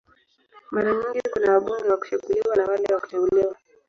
Mara 0.73 0.91
nyingi 0.97 1.21
kuna 1.31 1.51
wabunge 1.53 1.87
wa 1.89 1.97
kuchaguliwa 1.97 2.55
na 2.55 2.65
wale 2.65 2.93
wa 2.93 2.99
kuteuliwa. 3.01 3.55